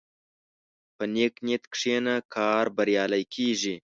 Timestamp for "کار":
2.35-2.65